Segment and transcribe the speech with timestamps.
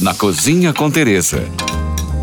[0.00, 1.44] Na Cozinha com Teresa.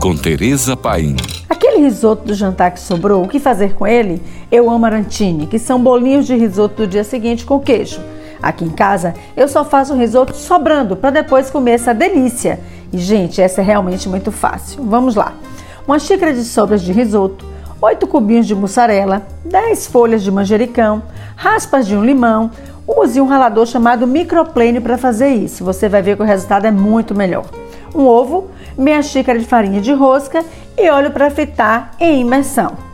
[0.00, 1.14] Com Teresa Paim.
[1.48, 4.20] Aquele risoto do jantar que sobrou, o que fazer com ele?
[4.50, 8.00] Eu amo arantini, que são bolinhos de risoto do dia seguinte com queijo.
[8.42, 12.58] Aqui em casa, eu só faço risoto sobrando para depois comer essa delícia.
[12.92, 14.82] E, gente, essa é realmente muito fácil.
[14.82, 15.34] Vamos lá.
[15.86, 17.46] Uma xícara de sobras de risoto,
[17.80, 21.04] 8 cubinhos de mussarela, 10 folhas de manjericão,
[21.36, 22.50] raspas de um limão,
[22.92, 25.64] Use um ralador chamado microplane para fazer isso.
[25.64, 27.44] Você vai ver que o resultado é muito melhor.
[27.94, 30.44] Um ovo, meia xícara de farinha de rosca
[30.76, 32.90] e óleo para fritar em imersão.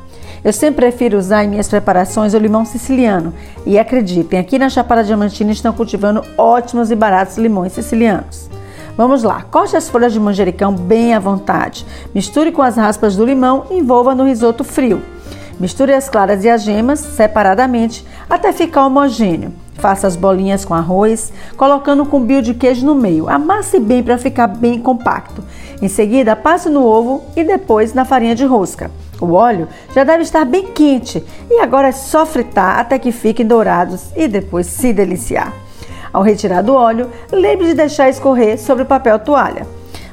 [0.47, 3.34] Eu sempre prefiro usar em minhas preparações o limão siciliano.
[3.67, 8.48] E acreditem, aqui na Chapada Diamantina estão cultivando ótimos e baratos limões sicilianos.
[8.97, 11.84] Vamos lá, corte as folhas de manjericão bem à vontade.
[12.15, 15.03] Misture com as raspas do limão e envolva no risoto frio.
[15.59, 19.53] Misture as claras e as gemas separadamente até ficar homogêneo.
[19.79, 23.29] Faça as bolinhas com arroz, colocando um cumbio de queijo no meio.
[23.29, 25.43] Amasse bem para ficar bem compacto.
[25.80, 28.91] Em seguida, passe no ovo e depois na farinha de rosca.
[29.20, 33.47] O óleo já deve estar bem quente e agora é só fritar até que fiquem
[33.47, 35.53] dourados e depois se deliciar.
[36.12, 39.67] Ao retirar do óleo, lembre de deixar escorrer sobre o papel toalha.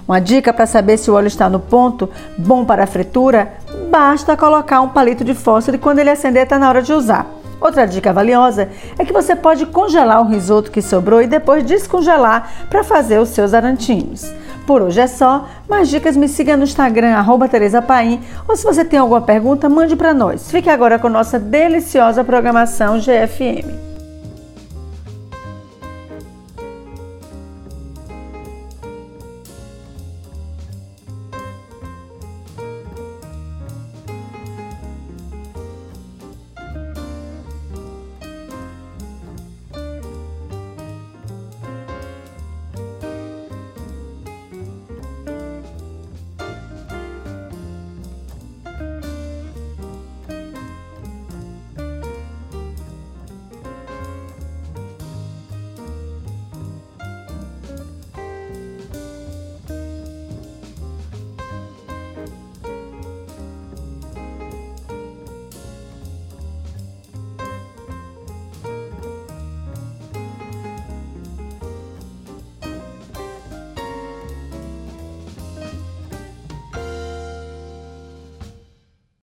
[0.08, 3.54] Uma dica para saber se o óleo está no ponto bom para a fritura:
[3.90, 7.43] basta colocar um palito de fósforo e quando ele acender está na hora de usar.
[7.64, 8.67] Outra dica valiosa
[9.00, 13.30] é que você pode congelar o risoto que sobrou e depois descongelar para fazer os
[13.30, 14.30] seus arantinhos.
[14.67, 15.47] Por hoje é só.
[15.69, 18.19] Mais dicas me siga no Instagram, arroba Tereza Paim,
[18.50, 20.52] ou se você tem alguma pergunta, mande para nós.
[20.52, 23.93] Fique agora com nossa deliciosa programação GFM.